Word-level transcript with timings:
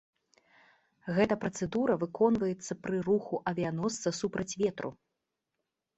Гэта 1.17 1.33
працэдура 1.43 1.97
выконваецца 2.03 2.79
пры 2.87 2.97
руху 3.11 3.35
авіяносца 3.55 4.17
супраць 4.21 4.51
ветру. 4.63 4.89